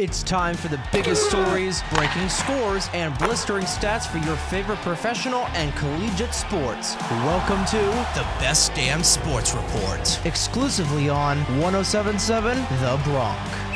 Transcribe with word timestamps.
It's 0.00 0.22
time 0.22 0.54
for 0.54 0.68
the 0.68 0.80
biggest 0.92 1.28
stories, 1.28 1.82
breaking 1.92 2.28
scores, 2.28 2.88
and 2.94 3.18
blistering 3.18 3.64
stats 3.64 4.06
for 4.06 4.18
your 4.18 4.36
favorite 4.36 4.78
professional 4.78 5.40
and 5.54 5.74
collegiate 5.74 6.32
sports. 6.32 6.94
Welcome 7.10 7.64
to 7.66 7.78
The 8.14 8.24
Best 8.38 8.72
Damn 8.74 9.02
Sports 9.02 9.54
Report. 9.54 10.24
exclusively 10.24 11.08
on 11.08 11.38
1077 11.58 12.58
The 12.80 13.00
Bronx. 13.02 13.67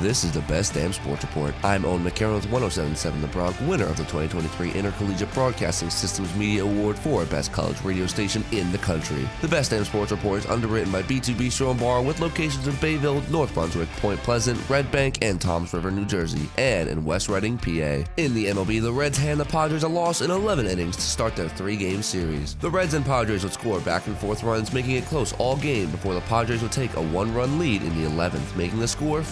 This 0.00 0.22
is 0.22 0.30
the 0.30 0.42
Best 0.42 0.74
Damn 0.74 0.92
Sports 0.92 1.24
Report. 1.24 1.52
I'm 1.64 1.84
Owen 1.84 2.04
McCarron 2.04 2.36
with 2.36 2.48
1077 2.52 3.20
The 3.20 3.26
Bronx, 3.26 3.60
winner 3.62 3.86
of 3.86 3.96
the 3.96 4.04
2023 4.04 4.70
Intercollegiate 4.70 5.34
Broadcasting 5.34 5.90
Systems 5.90 6.32
Media 6.36 6.62
Award 6.62 6.96
for 6.96 7.24
Best 7.24 7.52
College 7.52 7.82
Radio 7.82 8.06
Station 8.06 8.44
in 8.52 8.70
the 8.70 8.78
country. 8.78 9.28
The 9.40 9.48
Best 9.48 9.72
Damn 9.72 9.84
Sports 9.84 10.12
Report 10.12 10.38
is 10.38 10.46
underwritten 10.46 10.92
by 10.92 11.02
B2 11.02 11.34
Bistro 11.34 11.72
and 11.72 11.80
Bar 11.80 12.02
with 12.02 12.20
locations 12.20 12.68
in 12.68 12.76
Bayville, 12.76 13.22
North 13.28 13.52
Brunswick, 13.52 13.88
Point 13.96 14.20
Pleasant, 14.20 14.60
Red 14.70 14.88
Bank, 14.92 15.18
and 15.20 15.40
Toms 15.40 15.72
River, 15.74 15.90
New 15.90 16.04
Jersey, 16.04 16.48
and 16.58 16.88
in 16.88 17.04
West 17.04 17.28
Reading, 17.28 17.58
PA. 17.58 18.08
In 18.18 18.34
the 18.34 18.46
MLB, 18.46 18.80
the 18.80 18.92
Reds 18.92 19.18
hand 19.18 19.40
the 19.40 19.46
Padres 19.46 19.82
a 19.82 19.88
loss 19.88 20.20
in 20.20 20.30
11 20.30 20.66
innings 20.66 20.94
to 20.94 21.02
start 21.02 21.34
their 21.34 21.48
three-game 21.48 22.04
series. 22.04 22.54
The 22.54 22.70
Reds 22.70 22.94
and 22.94 23.04
Padres 23.04 23.42
would 23.42 23.52
score 23.52 23.80
back 23.80 24.06
and 24.06 24.16
forth 24.16 24.44
runs, 24.44 24.72
making 24.72 24.92
it 24.92 25.06
close 25.06 25.32
all 25.40 25.56
game 25.56 25.90
before 25.90 26.14
the 26.14 26.20
Padres 26.20 26.62
would 26.62 26.70
take 26.70 26.94
a 26.94 27.02
one-run 27.02 27.58
lead 27.58 27.82
in 27.82 28.00
the 28.00 28.08
11th, 28.08 28.54
making 28.54 28.78
the 28.78 28.86
score 28.86 29.24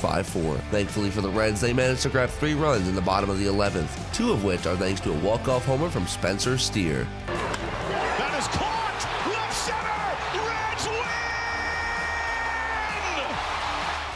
5-4. 0.56 0.70
Thankfully 0.70 1.10
for 1.10 1.20
the 1.20 1.30
Reds, 1.30 1.60
they 1.60 1.72
managed 1.72 2.02
to 2.02 2.08
grab 2.08 2.28
three 2.28 2.54
runs 2.54 2.88
in 2.88 2.94
the 2.94 3.00
bottom 3.00 3.30
of 3.30 3.38
the 3.38 3.46
11th, 3.46 3.88
two 4.12 4.32
of 4.32 4.44
which 4.44 4.66
are 4.66 4.76
thanks 4.76 5.00
to 5.02 5.12
a 5.12 5.18
walk-off 5.20 5.64
homer 5.64 5.90
from 5.90 6.06
Spencer 6.06 6.58
Steer. 6.58 7.06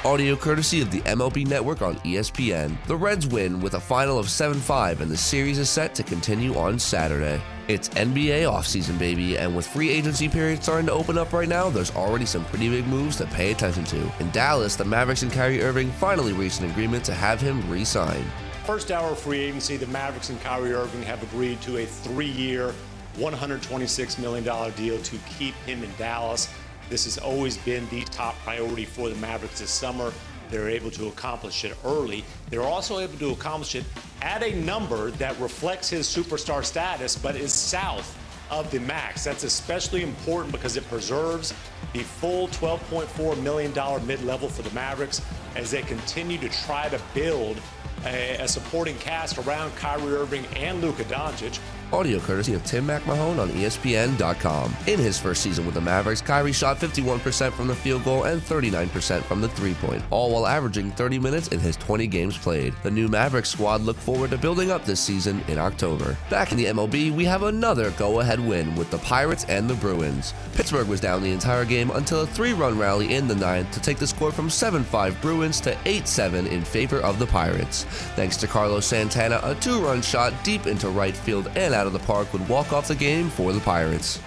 Audio 0.03 0.35
courtesy 0.35 0.81
of 0.81 0.91
the 0.91 1.03
MLB 1.03 1.47
Network 1.47 1.83
on 1.83 1.97
ESPN. 1.97 2.75
The 2.87 2.97
Reds 2.97 3.27
win 3.27 3.61
with 3.61 3.75
a 3.75 3.81
final 3.81 4.19
of 4.19 4.29
7-5 4.29 5.01
and 5.01 5.11
the 5.11 5.17
series 5.17 5.59
is 5.59 5.69
set 5.69 5.95
to 5.95 6.03
continue 6.03 6.57
on 6.57 6.79
Saturday. 6.79 7.39
It's 7.69 7.91
NBA 7.91 8.45
offseason, 8.45 8.99
baby, 8.99 9.37
and 9.37 9.55
with 9.55 9.67
free 9.67 9.91
agency 9.91 10.27
period 10.27 10.63
starting 10.63 10.87
to 10.87 10.93
open 10.93 11.19
up 11.19 11.35
right 11.35 11.51
now, 11.51 11.69
there's 11.69 11.95
already 11.95 12.25
some 12.25 12.47
pretty 12.47 12.71
big 12.71 12.87
moves 12.87 13.17
to 13.17 13.27
pay 13.27 13.53
attention 13.53 13.85
to. 13.85 14.11
In 14.21 14.31
Dallas, 14.31 14.75
the 14.75 14.87
Mavericks 14.87 15.23
and 15.23 15.31
Kyrie 15.31 15.61
Irving 15.61 15.91
finally 15.93 16.33
reached 16.33 16.61
an 16.61 16.71
agreement 16.71 17.05
to 17.05 17.13
have 17.13 17.39
him 17.39 17.71
re-sign. 17.71 18.25
First 18.65 18.91
hour 18.91 19.11
of 19.11 19.19
free 19.19 19.41
agency, 19.41 19.77
the 19.77 19.87
Mavericks 19.89 20.31
and 20.31 20.41
Kyrie 20.41 20.73
Irving 20.73 21.03
have 21.03 21.23
agreed 21.23 21.61
to 21.61 21.77
a 21.77 21.85
three-year, 21.85 22.73
$126 23.19 24.19
million 24.19 24.45
deal 24.73 25.03
to 25.03 25.19
keep 25.39 25.55
him 25.67 25.85
in 25.85 25.91
Dallas. 25.99 26.49
This 26.91 27.05
has 27.05 27.19
always 27.19 27.57
been 27.57 27.89
the 27.89 28.03
top 28.03 28.37
priority 28.41 28.85
for 28.85 29.09
the 29.09 29.15
Mavericks 29.15 29.61
this 29.61 29.71
summer. 29.71 30.13
They're 30.51 30.69
able 30.69 30.91
to 30.91 31.07
accomplish 31.07 31.65
it 31.65 31.77
early. 31.85 32.25
They're 32.51 32.63
also 32.63 32.99
able 32.99 33.17
to 33.19 33.31
accomplish 33.31 33.77
it 33.77 33.85
at 34.21 34.43
a 34.43 34.57
number 34.57 35.13
that 35.13 35.39
reflects 35.39 35.89
his 35.89 36.09
superstar 36.09 36.65
status, 36.65 37.17
but 37.17 37.37
is 37.37 37.55
south 37.55 38.19
of 38.51 38.69
the 38.73 38.81
max. 38.81 39.23
That's 39.23 39.45
especially 39.45 40.03
important 40.03 40.51
because 40.51 40.77
it 40.77 40.87
preserves 40.89 41.55
the 41.93 42.01
full 42.01 42.49
$12.4 42.49 43.41
million 43.41 43.73
mid-level 44.07 44.49
for 44.49 44.63
the 44.63 44.75
Mavericks 44.75 45.23
as 45.55 45.71
they 45.71 45.83
continue 45.83 46.39
to 46.39 46.49
try 46.49 46.89
to 46.89 47.01
build 47.15 47.57
a, 48.05 48.37
a 48.41 48.49
supporting 48.49 48.97
cast 48.99 49.39
around 49.39 49.75
Kyrie 49.77 50.15
Irving 50.15 50.45
and 50.57 50.81
Luka 50.81 51.05
Doncic. 51.05 51.61
Audio 51.93 52.21
courtesy 52.21 52.55
of 52.55 52.65
Tim 52.65 52.87
McMahon 52.87 53.41
on 53.41 53.49
ESPN.com. 53.51 54.77
In 54.87 55.01
his 55.01 55.19
first 55.19 55.43
season 55.43 55.67
with 55.67 55.75
the 55.75 55.81
Mavericks, 55.81 56.21
Kyrie 56.21 56.53
shot 56.53 56.79
51% 56.79 57.53
from 57.53 57.67
the 57.67 57.75
field 57.75 58.05
goal 58.05 58.25
and 58.25 58.41
39% 58.41 59.23
from 59.23 59.41
the 59.41 59.49
three 59.49 59.75
point, 59.75 60.03
all 60.11 60.31
while 60.31 60.47
averaging 60.47 60.93
30 60.93 61.19
minutes 61.19 61.49
in 61.49 61.59
his 61.59 61.77
20 61.79 62.07
games 62.07 62.39
played. 62.39 62.75
The 62.85 62.91
new 62.93 63.09
Mavericks 63.09 63.51
squad 63.51 63.81
look 63.81 63.97
forward 63.97 64.31
to 64.31 64.39
building 64.39 64.71
up 64.71 64.85
this 64.85 65.01
season 65.01 65.43
in 65.49 65.59
October. 65.59 66.17
Back 66.31 66.53
in 66.53 66.59
the 66.59 66.67
MLB, 66.67 67.11
we 67.13 67.25
have 67.25 67.43
another 67.43 67.91
go 67.93 68.21
ahead 68.21 68.39
win 68.39 68.75
with 68.77 68.91
the 68.91 68.99
Pirates 68.99 69.45
and 69.49 69.69
the 69.69 69.75
Brewers. 69.75 70.33
Pittsburgh 70.55 70.87
was 70.87 71.01
down 71.01 71.23
the 71.23 71.33
entire 71.33 71.65
game 71.65 71.91
until 71.91 72.21
a 72.21 72.27
three 72.27 72.53
run 72.53 72.79
rally 72.79 73.15
in 73.15 73.27
the 73.27 73.35
ninth 73.35 73.71
to 73.73 73.81
take 73.81 73.99
the 73.99 74.07
score 74.07 74.31
from 74.31 74.49
7 74.49 74.85
5 74.85 75.21
Brewers 75.21 75.61
to 75.63 75.77
8 75.87 76.07
7 76.07 76.47
in 76.47 76.63
favor 76.63 77.01
of 77.01 77.19
the 77.19 77.27
Pirates. 77.27 77.83
Thanks 78.15 78.37
to 78.37 78.47
Carlos 78.47 78.87
Santana, 78.87 79.41
a 79.43 79.57
two 79.57 79.81
run 79.81 80.03
shot 80.03 80.33
deep 80.45 80.67
into 80.69 80.89
right 80.89 81.17
field 81.17 81.51
and 81.57 81.75
out 81.75 81.80
of 81.87 81.93
the 81.93 81.99
park 82.01 82.33
would 82.33 82.49
walk 82.49 82.73
off 82.73 82.89
the 82.89 82.95
game 82.95 83.29
for 83.31 83.53
the 83.53 83.61
Pirates. 83.61 84.21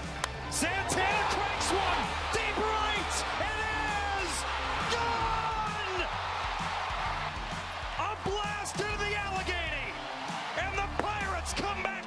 Santana 0.50 1.04
cracks 1.30 1.72
one! 1.72 2.08
Deep 2.34 2.58
right! 2.58 3.24
It 3.42 3.58
is 4.24 4.44
gone! 4.94 6.08
A 8.00 8.16
blast 8.28 8.76
into 8.80 8.98
the 8.98 9.16
Allegheny! 9.16 9.94
And 10.60 10.78
the 10.78 10.88
Pirates 11.04 11.54
come 11.54 11.84
back! 11.84 12.03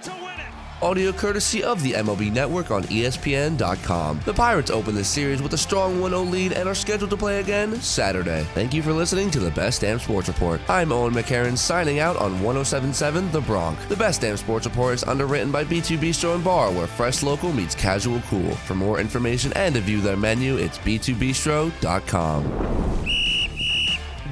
Audio 0.83 1.11
courtesy 1.11 1.65
of 1.65 1.83
the 1.83 1.93
MLB 1.93 2.31
Network 2.31 2.71
on 2.71 2.83
ESPN.com. 2.85 4.21
The 4.27 4.35
Pirates 4.35 4.71
open 4.71 4.95
the 4.95 5.05
series 5.05 5.41
with 5.41 5.55
a 5.55 5.59
strong 5.59 6.01
1 6.01 6.11
0 6.11 6.21
lead 6.23 6.53
and 6.53 6.69
are 6.69 6.75
scheduled 6.75 7.09
to 7.11 7.17
play 7.17 7.41
again 7.41 7.81
Saturday. 7.81 8.45
Thank 8.53 8.75
you 8.75 8.83
for 8.83 8.93
listening 8.93 9.31
to 9.31 9.41
the 9.41 9.51
Best 9.53 9.81
Damn 9.81 9.99
Sports 9.99 10.29
Report. 10.29 10.61
I'm 10.69 10.93
Owen 10.93 11.15
McCarron 11.15 11.57
signing 11.57 11.99
out 11.99 12.17
on 12.17 12.43
1077 12.43 13.33
The 13.33 13.41
Bronx. 13.41 13.83
The 13.87 13.97
Best 13.97 14.21
Damn 14.21 14.37
Sports 14.37 14.67
Report 14.67 14.93
is 14.95 15.05
underwritten 15.05 15.51
by 15.51 15.65
B2 15.65 15.97
Bistro 15.97 16.35
and 16.35 16.45
Bar, 16.45 16.71
where 16.73 16.87
fresh 16.87 17.23
local 17.23 17.55
meets 17.55 17.75
casual 17.75 18.21
cool. 18.29 18.55
For 18.55 18.75
more 18.75 19.01
information 19.01 19.55
and 19.55 19.75
to 19.77 19.81
view 19.81 20.03
their 20.03 20.19
menu, 20.19 20.57
it's 20.57 20.77
b2bistro.com. 20.79 23.06